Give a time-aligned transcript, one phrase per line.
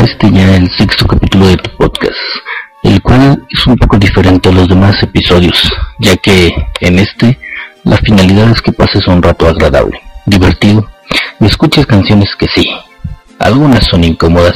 [0.00, 2.16] este ya el sexto capítulo de tu podcast,
[2.82, 7.38] el cual es un poco diferente a los demás episodios, ya que en este
[7.84, 10.86] la finalidad es que pases un rato agradable, divertido
[11.40, 12.68] y escuches canciones que sí,
[13.38, 14.54] algunas son incómodas,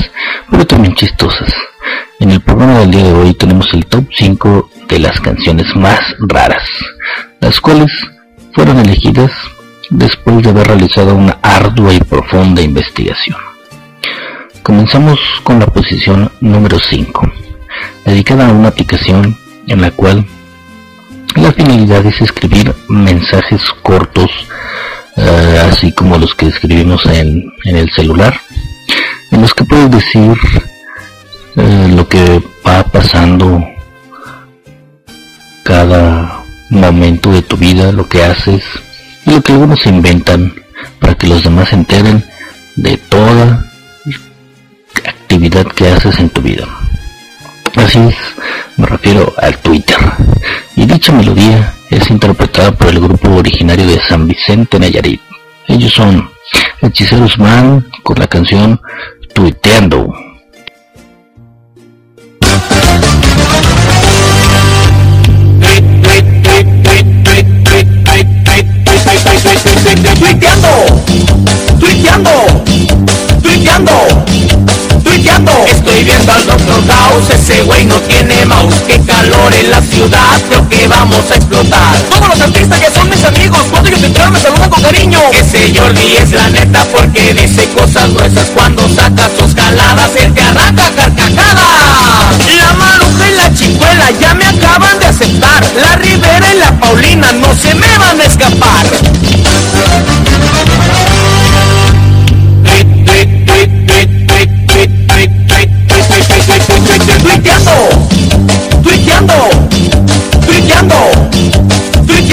[0.50, 1.52] pero también chistosas.
[2.18, 6.00] En el programa del día de hoy tenemos el top 5 de las canciones más
[6.18, 6.68] raras,
[7.40, 7.90] las cuales
[8.52, 9.30] fueron elegidas
[9.90, 13.49] después de haber realizado una ardua y profunda investigación.
[14.62, 17.32] Comenzamos con la posición número 5,
[18.04, 20.26] dedicada a una aplicación en la cual
[21.36, 24.30] la finalidad es escribir mensajes cortos,
[25.16, 28.38] eh, así como los que escribimos en, el celular,
[29.30, 30.36] en los que puedes decir
[31.56, 33.64] eh, lo que va pasando
[35.62, 38.62] cada momento de tu vida, lo que haces
[39.24, 40.54] y lo que algunos inventan
[41.00, 42.24] para que los demás se enteren
[42.76, 43.69] de toda
[45.06, 46.66] actividad que haces en tu vida.
[47.76, 48.16] Así es,
[48.76, 49.98] me refiero al Twitter.
[50.76, 55.20] Y dicha melodía es interpretada por el grupo originario de San Vicente Nayarit.
[55.68, 56.30] Ellos son
[56.80, 58.80] Hechiceros Man con la canción
[59.34, 60.12] Tuiteando.
[77.28, 78.82] Ese güey no tiene mouse.
[78.86, 81.96] Qué calor en la ciudad, creo que vamos a explotar.
[82.08, 85.18] Todos los artistas que son mis amigos, cuando ellos entraron me saludan con cariño.
[85.32, 90.42] Ese Jordi es la neta porque dice cosas gruesas Cuando saca sus caladas, él te
[90.42, 95.64] arranca carcajada La maruja y la chicuela ya me acaban de aceptar.
[95.80, 98.86] La Rivera y la Paulina no se me van a escapar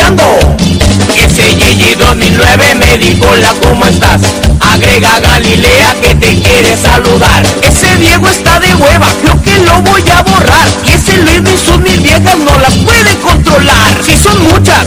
[0.07, 4.21] Ese Gigi 2009 me dijo la cómo estás.
[4.61, 7.45] Agrega Galilea que te quiere saludar.
[7.61, 10.67] Ese Diego está de hueva, creo que lo voy a borrar.
[10.85, 14.01] Y ese Luis y sus mil viejas no las puede controlar.
[14.05, 14.85] Si son muchas,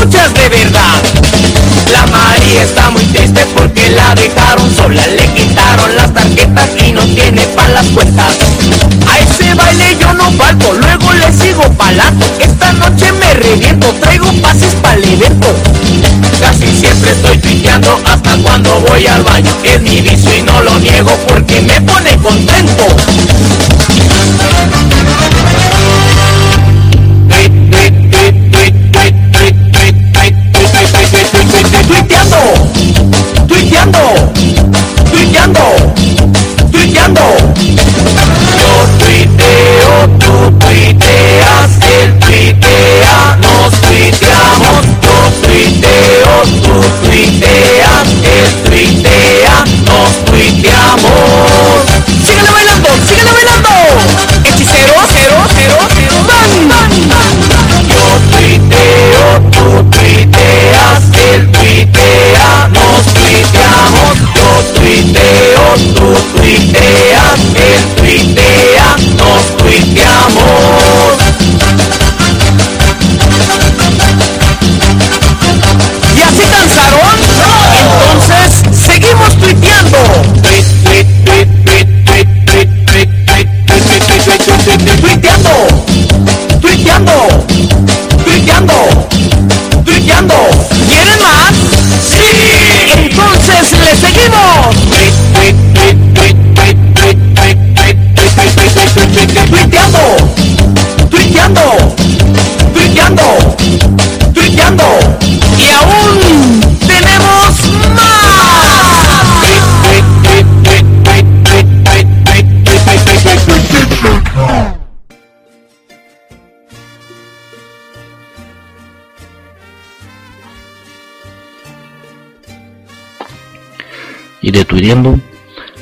[0.00, 1.02] muchas de verdad.
[1.92, 5.06] La María está muy triste porque la dejaron sola.
[5.06, 8.36] Le quitaron las tarjetas y no tiene para las cuentas.
[9.06, 12.24] A ese baile yo no falto, luego le sigo palato.
[12.40, 15.48] Esta noche me reviento, traigo pases para el evento.
[16.40, 19.50] Casi siempre estoy tuiteando hasta cuando voy al baño.
[19.64, 22.86] Es mi vicio y no lo niego porque me pone contento.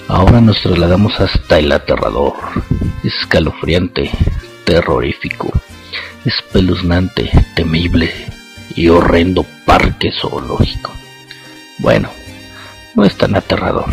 [0.09, 2.35] Ahora nos trasladamos hasta el aterrador,
[3.03, 4.11] escalofriante,
[4.65, 5.51] terrorífico,
[6.27, 8.13] espeluznante, temible
[8.75, 10.93] y horrendo parque zoológico.
[11.79, 12.11] Bueno,
[12.95, 13.87] no es tan aterrador,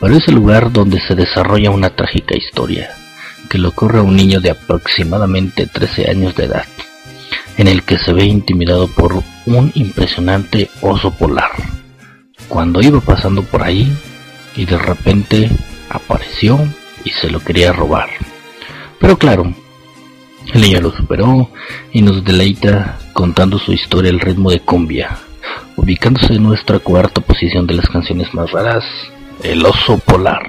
[0.00, 2.90] pero es el lugar donde se desarrolla una trágica historia
[3.48, 6.66] que le ocurre a un niño de aproximadamente 13 años de edad,
[7.56, 11.52] en el que se ve intimidado por un impresionante oso polar.
[12.48, 13.96] Cuando iba pasando por ahí
[14.56, 15.50] y de repente
[15.90, 16.58] apareció
[17.04, 18.08] y se lo quería robar.
[19.00, 19.52] Pero claro,
[20.52, 21.50] el niño lo superó
[21.92, 25.18] y nos deleita contando su historia al ritmo de cumbia,
[25.76, 28.84] ubicándose en nuestra cuarta posición de las canciones más raras,
[29.42, 30.42] El oso polar.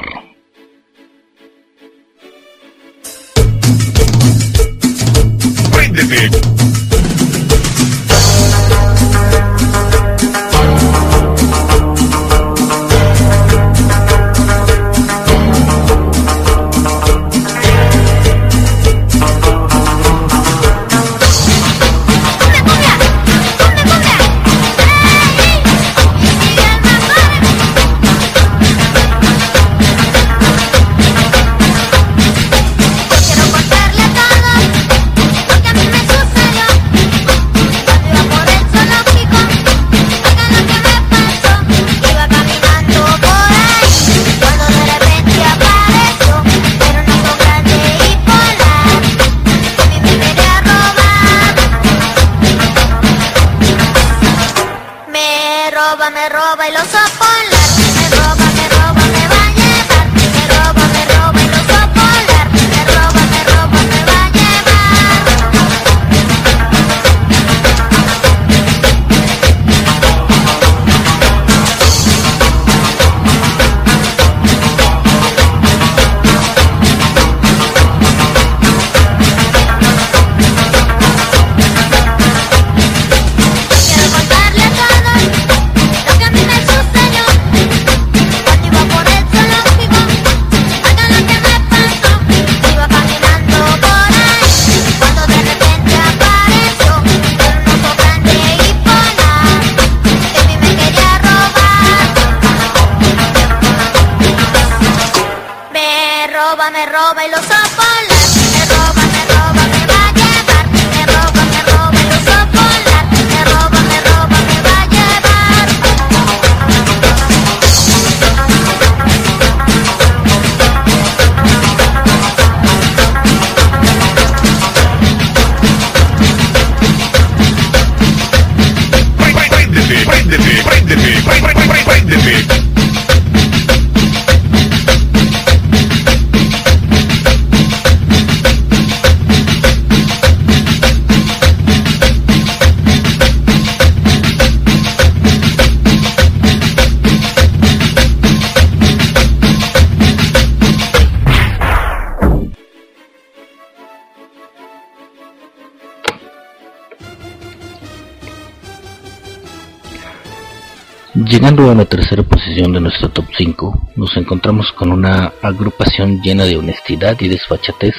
[161.36, 166.46] Llegando a la tercera posición de nuestro top 5, nos encontramos con una agrupación llena
[166.46, 167.94] de honestidad y desfachatez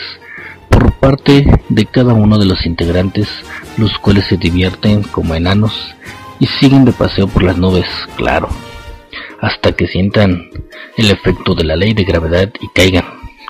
[0.71, 3.29] por parte de cada uno de los integrantes,
[3.77, 5.95] los cuales se divierten como enanos
[6.41, 7.85] y siguen de paseo por las nubes,
[8.17, 8.49] claro,
[9.43, 10.49] hasta que sientan
[10.97, 13.05] el efecto de la ley de gravedad y caigan,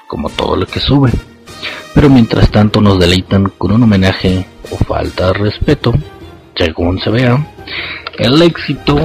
[0.09, 1.13] como todo lo que sube.
[1.95, 5.95] Pero mientras tanto nos deleitan con un homenaje o falta de respeto,
[6.57, 7.47] según se vea,
[8.19, 9.01] el éxito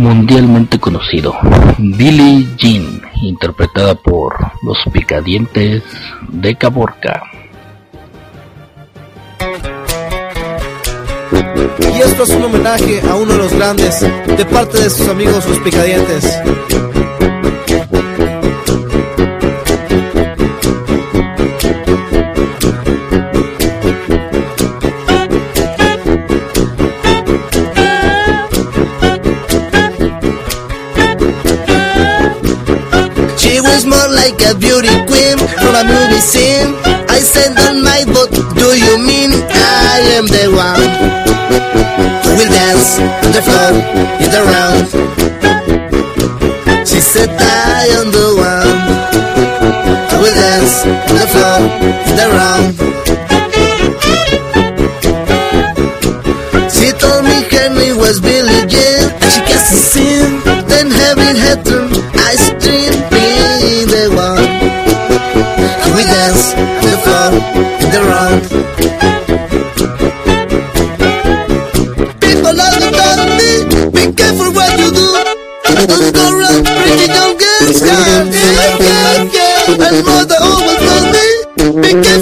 [0.00, 1.34] mundialmente conocido,
[1.76, 5.82] Billie Jean, interpretada por los picadientes
[6.26, 7.22] de Caborca.
[11.94, 15.46] Y esto es un homenaje a uno de los grandes, de parte de sus amigos
[15.46, 16.89] los picadientes.
[34.20, 36.76] Like a beauty queen from a movie scene.
[37.08, 40.88] I said on my boat, do you mean I am the one
[42.24, 43.70] who will dance on the floor
[44.22, 44.84] in the round?
[46.86, 48.78] She said I am the one
[50.10, 50.76] who will dance
[51.08, 51.58] on the floor
[52.08, 52.70] in the round.
[56.76, 60.39] She told me her name was Billie Jean, and she cast a scene,
[72.20, 72.54] People
[73.34, 73.50] me,
[73.90, 75.06] be careful what you do.
[75.90, 78.30] Don't go around breaking your girls' heart.
[78.30, 79.82] Yeah, yeah, yeah.
[79.82, 81.26] And mother always told me,
[81.82, 82.19] be careful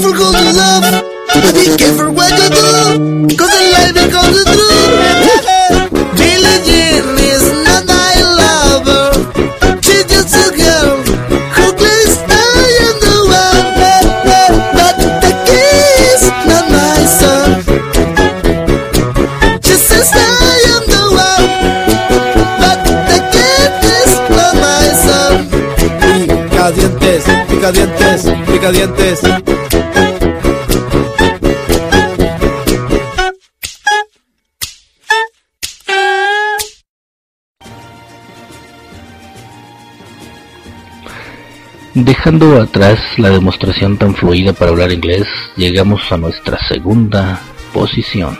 [41.92, 47.38] Dejando atrás la demostración tan fluida para hablar inglés, llegamos a nuestra segunda
[47.74, 48.38] posición,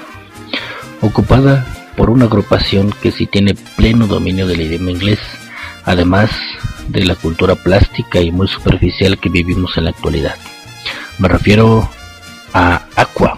[1.02, 1.66] ocupada
[1.98, 5.18] por una agrupación que sí tiene pleno dominio del idioma inglés,
[5.84, 6.30] además
[6.88, 10.34] de la cultura plástica y muy superficial que vivimos en la actualidad.
[11.18, 11.88] Me refiero
[12.52, 13.36] a Aqua,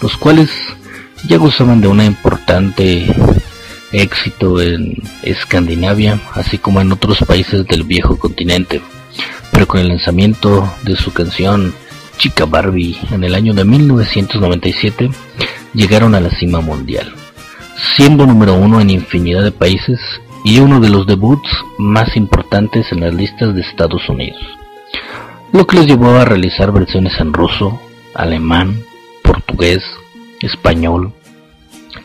[0.00, 0.50] los cuales
[1.26, 3.06] ya gozaban de una importante
[3.92, 8.80] éxito en Escandinavia, así como en otros países del viejo continente
[9.52, 11.74] pero con el lanzamiento de su canción
[12.16, 15.10] Chica Barbie en el año de 1997
[15.74, 17.14] llegaron a la cima mundial,
[17.96, 20.00] siendo número uno en infinidad de países
[20.44, 24.42] y uno de los debuts más importantes en las listas de Estados Unidos,
[25.52, 27.80] lo que les llevó a realizar versiones en ruso,
[28.14, 28.82] alemán,
[29.22, 29.82] portugués,
[30.40, 31.12] español,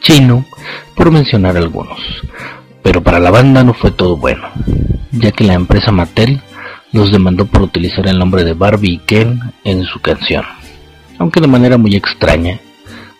[0.01, 0.46] chino,
[0.96, 2.00] por mencionar algunos.
[2.84, 4.48] Pero para la banda no fue todo bueno,
[5.12, 6.41] ya que la empresa Mattel
[6.91, 10.46] los demandó por utilizar el nombre de Barbie y Ken en su canción.
[11.20, 12.60] Aunque de manera muy extraña,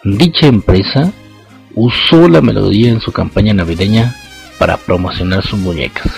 [0.04, 1.12] dicha empresa
[1.76, 4.16] usó la melodía en su campaña navideña
[4.58, 6.12] para promocionar sus muñecas.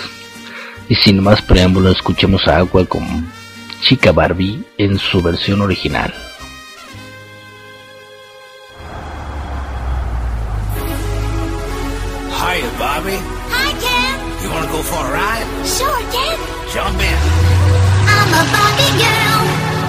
[0.88, 3.30] Y sin más preámbulo, escuchemos a Aqua con
[3.80, 6.12] Chica Barbie en su versión original.
[12.40, 13.16] Hiya, Bobby.
[13.52, 14.16] Hi, Ken.
[14.42, 15.46] You wanna go for a ride?
[15.64, 16.38] Sure, Ken.
[16.72, 17.18] Jump in.
[18.08, 19.40] I'm a Barbie girl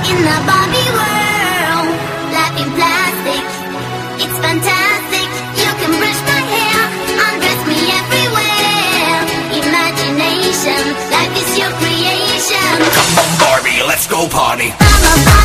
[0.10, 1.89] in the Barbie world.
[2.36, 3.43] Life in plastic,
[4.24, 4.80] it's fantastic.
[14.12, 15.40] Go party.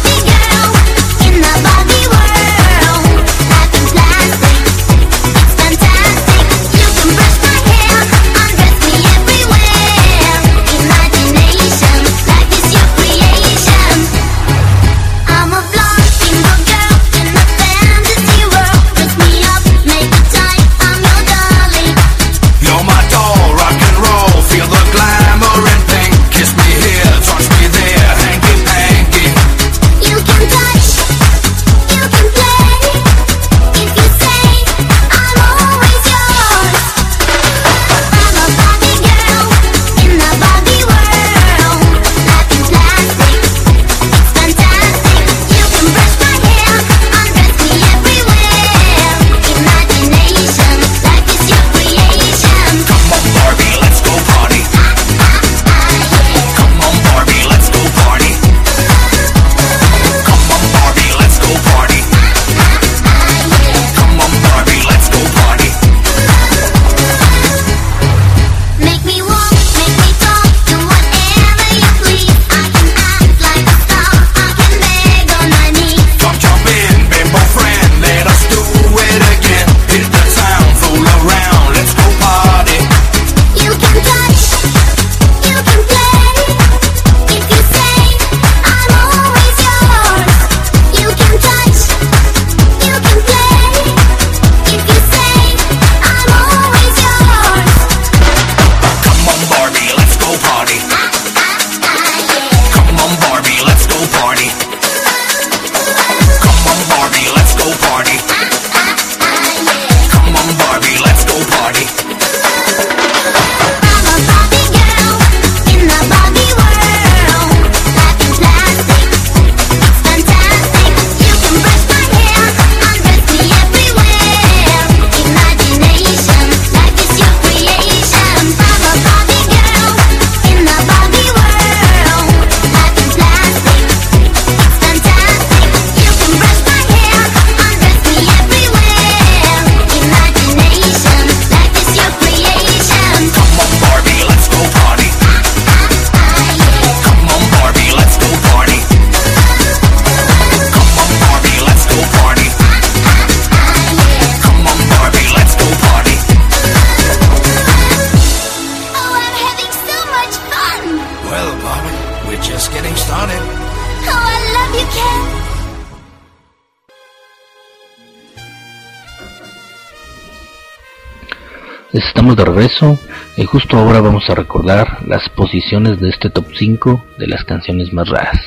[172.27, 172.99] Estamos de regreso
[173.37, 177.93] y justo ahora vamos a recordar las posiciones de este top 5 de las canciones
[177.93, 178.41] más raras.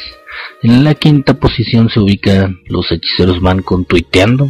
[0.62, 4.50] En la quinta posición se ubica Los Hechiceros Van con Tuiteando.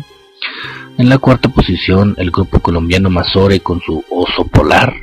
[0.98, 4.96] En la cuarta posición el grupo colombiano Mazore con su Oso Polar.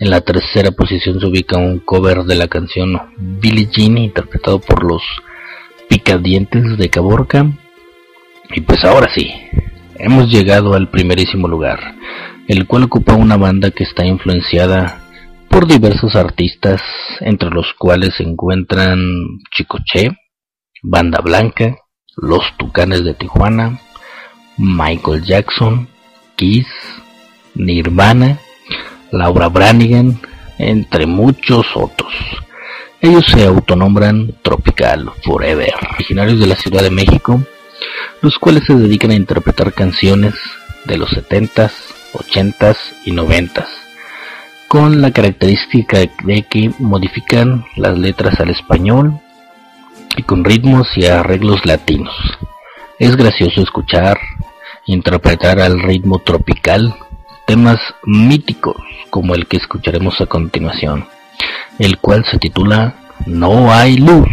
[0.00, 4.82] En la tercera posición se ubica un cover de la canción Billie Jean interpretado por
[4.82, 5.02] los
[5.90, 7.44] Picadientes de Caborca.
[8.48, 9.30] Y pues ahora sí,
[9.98, 11.98] hemos llegado al primerísimo lugar
[12.48, 15.02] el cual ocupa una banda que está influenciada
[15.50, 16.80] por diversos artistas,
[17.20, 18.98] entre los cuales se encuentran
[19.54, 20.16] Chicoche,
[20.82, 21.76] Banda Blanca,
[22.16, 23.78] Los Tucanes de Tijuana,
[24.56, 25.88] Michael Jackson,
[26.36, 26.66] Kiss,
[27.54, 28.38] Nirvana,
[29.12, 30.18] Laura Branigan,
[30.58, 32.12] entre muchos otros.
[33.00, 37.42] Ellos se autonombran Tropical Forever, originarios de la Ciudad de México,
[38.22, 40.34] los cuales se dedican a interpretar canciones
[40.86, 41.72] de los 70s,
[42.12, 43.66] 80s y 90s,
[44.68, 49.20] con la característica de que modifican las letras al español
[50.16, 52.14] y con ritmos y arreglos latinos.
[52.98, 54.18] Es gracioso escuchar
[54.86, 56.94] interpretar al ritmo tropical
[57.46, 58.76] temas míticos
[59.10, 61.06] como el que escucharemos a continuación,
[61.78, 62.94] el cual se titula
[63.26, 64.26] No hay luz.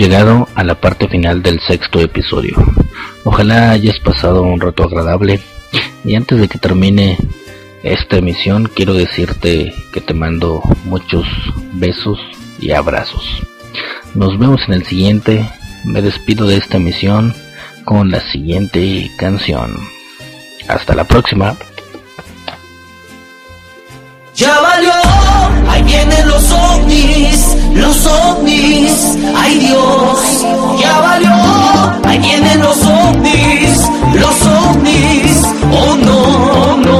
[0.00, 2.56] Llegado a la parte final del sexto episodio.
[3.22, 5.42] Ojalá hayas pasado un rato agradable
[6.06, 7.18] y antes de que termine
[7.82, 11.26] esta emisión quiero decirte que te mando muchos
[11.74, 12.18] besos
[12.58, 13.42] y abrazos.
[14.14, 15.46] Nos vemos en el siguiente.
[15.84, 17.34] Me despido de esta emisión
[17.84, 19.76] con la siguiente canción.
[20.66, 21.58] Hasta la próxima.
[27.74, 30.46] Los ovnis, ay Dios.
[30.80, 31.32] Ya valió,
[32.04, 36.99] ahí vienen los ovnis, los ovnis, oh no, no,